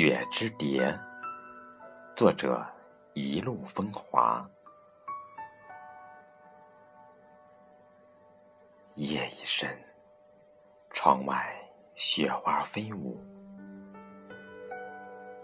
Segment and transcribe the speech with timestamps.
[0.00, 0.96] 雪之蝶，
[2.14, 2.64] 作者
[3.14, 4.48] 一路风华。
[8.94, 9.68] 夜已深，
[10.90, 11.52] 窗外
[11.96, 13.20] 雪花飞舞，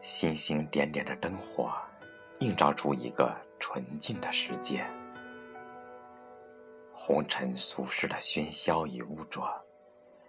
[0.00, 1.72] 星星点点的灯火，
[2.38, 4.86] 映照出一个纯净的世界。
[6.92, 9.52] 红尘俗世的喧嚣与污浊，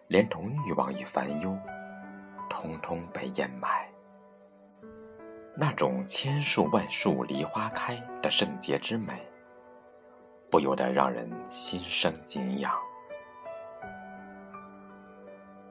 [0.07, 1.55] 连同欲望与烦忧，
[2.49, 3.87] 通通被掩埋。
[5.57, 9.25] 那种千树万树梨花开的圣洁之美，
[10.51, 12.77] 不由得让人心生敬仰。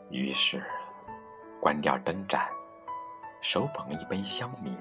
[0.08, 0.64] 于是，
[1.60, 2.48] 关掉灯盏，
[3.42, 4.74] 手捧一杯香茗，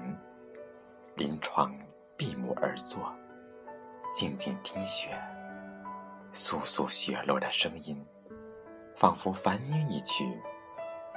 [1.16, 1.76] 临窗
[2.16, 3.12] 闭目而坐，
[4.14, 5.10] 静静听雪，
[6.32, 8.02] 簌簌雪落的声音，
[8.96, 10.40] 仿佛梵音一曲，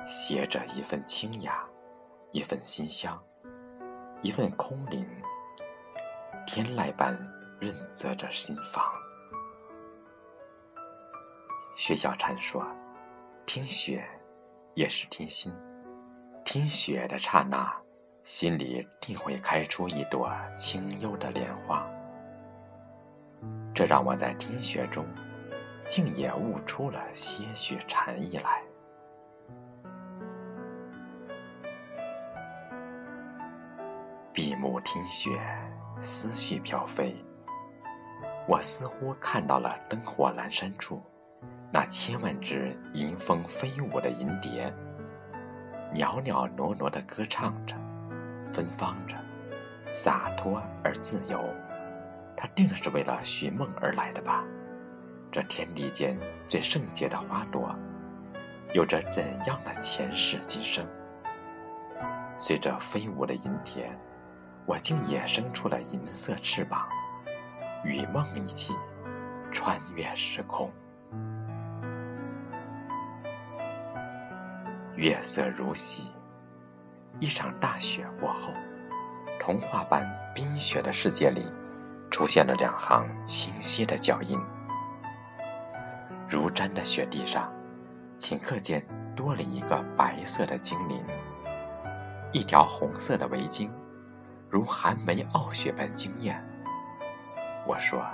[0.06, 1.64] 携着一份清雅，
[2.34, 3.18] 一份馨香。
[4.22, 5.06] 一份空灵，
[6.46, 7.16] 天籁般
[7.62, 8.84] 润泽着心房。
[11.76, 12.66] 薛小禅说
[13.46, 14.04] ：“听雪，
[14.74, 15.54] 也是听心。
[16.44, 17.72] 听雪的刹那，
[18.24, 21.88] 心里定会开出一朵清幽的莲花。”
[23.76, 25.06] 这让我在听雪中，
[25.86, 28.64] 竟也悟出了些许禅意来。
[34.58, 35.40] 目听雪，
[36.02, 37.16] 思绪飘飞。
[38.48, 41.02] 我似乎看到了灯火阑珊处，
[41.72, 44.74] 那千万只迎风飞舞的银蝶，
[45.94, 47.76] 袅袅娜娜地歌唱着，
[48.52, 49.16] 芬芳着，
[49.88, 51.40] 洒脱而自由。
[52.36, 54.44] 它定是为了寻梦而来的吧？
[55.32, 57.76] 这天地间最圣洁的花朵，
[58.74, 60.84] 有着怎样的前世今生？
[62.40, 63.92] 随着飞舞的银蝶。
[64.68, 66.90] 我竟也生出了银色翅膀，
[67.86, 68.76] 与梦一起
[69.50, 70.70] 穿越时空。
[74.98, 76.12] 月色如洗，
[77.22, 78.52] 一场大雪过后，
[79.40, 80.06] 童话般
[80.36, 81.50] 冰雪的世界里，
[82.12, 84.38] 出现了两行清晰的脚印。
[86.28, 87.50] 如毡的雪地上，
[88.20, 88.86] 顷刻间
[89.16, 91.02] 多了一个白色的精灵，
[92.34, 93.70] 一条红色的围巾。
[94.50, 96.44] 如寒梅傲雪般惊艳。
[97.66, 98.06] 我说：“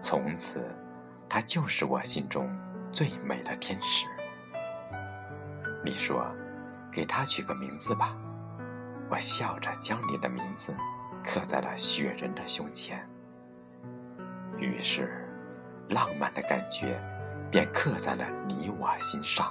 [0.00, 0.64] 从此，
[1.28, 2.48] 她就是我心中
[2.92, 4.06] 最美的天使。”
[5.84, 6.26] 你说
[6.92, 8.16] ：“给她取个名字吧。”
[9.10, 10.74] 我笑着将你的名字
[11.22, 13.08] 刻在了雪人的胸前。
[14.58, 15.28] 于是，
[15.88, 17.00] 浪漫的感觉
[17.50, 19.46] 便刻在了你我心上。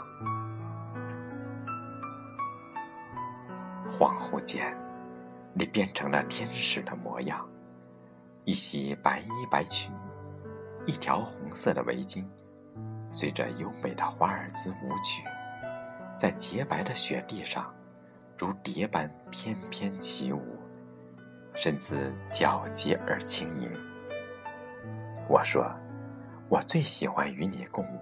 [3.89, 4.75] 恍惚间。
[5.57, 7.47] 你变成了天使的模样，
[8.43, 9.89] 一袭白衣白裙，
[10.85, 12.25] 一条红色的围巾，
[13.09, 15.23] 随着优美的华尔兹舞曲，
[16.19, 17.73] 在洁白的雪地上，
[18.37, 20.59] 如蝶般翩翩起舞，
[21.53, 23.71] 身姿皎洁而轻盈。
[25.29, 25.71] 我说，
[26.49, 27.99] 我最喜欢与你共舞，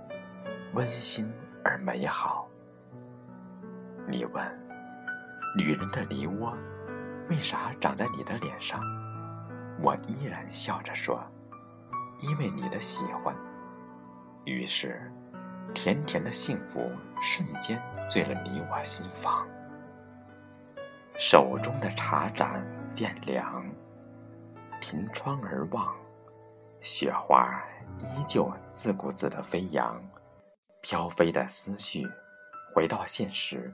[0.73, 1.31] 温馨
[1.63, 2.49] 而美好。
[4.07, 4.43] 你问，
[5.55, 6.57] 女人的梨窝。
[7.33, 8.79] 为啥长在你的脸上？
[9.81, 11.19] 我依然笑着说
[12.21, 13.35] ：“因为你的喜欢。”
[14.45, 15.11] 于是，
[15.73, 16.91] 甜甜的幸福
[17.23, 19.47] 瞬间醉了你我心房。
[21.17, 22.63] 手中的茶盏
[22.93, 23.65] 渐凉，
[24.79, 25.91] 凭窗而望，
[26.81, 27.63] 雪花
[27.97, 29.99] 依旧自顾自的飞扬，
[30.81, 32.07] 飘飞的思绪
[32.75, 33.73] 回到现实，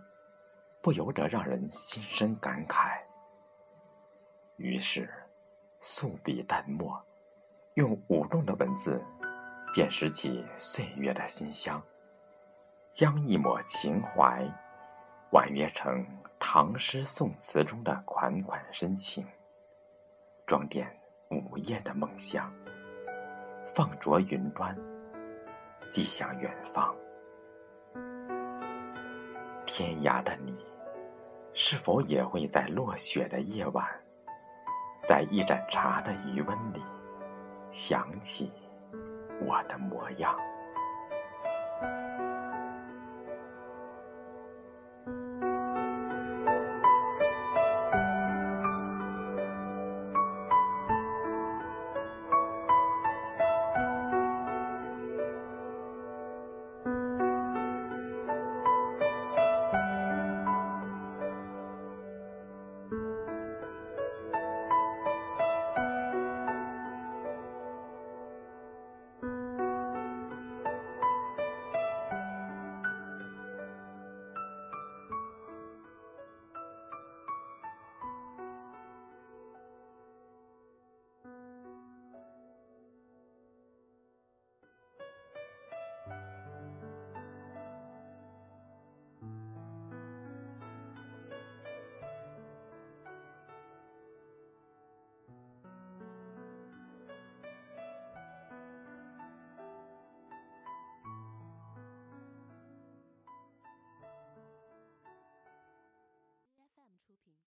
[0.82, 2.98] 不由得让人心生感慨。
[4.60, 5.10] 于是，
[5.80, 7.02] 素笔淡墨，
[7.76, 9.02] 用舞动的文字，
[9.72, 11.82] 捡拾起岁月的馨香，
[12.92, 14.46] 将一抹情怀，
[15.32, 16.06] 婉约成
[16.38, 19.26] 唐诗宋词中的款款深情，
[20.46, 20.94] 装点
[21.30, 22.54] 午夜的梦乡，
[23.74, 24.78] 放逐云端，
[25.90, 26.94] 寄向远方。
[29.66, 30.54] 天涯的你，
[31.54, 33.99] 是否也会在落雪的夜晚？
[35.10, 36.80] 在一盏茶的余温里，
[37.72, 38.52] 想起
[39.42, 40.38] 我的模样。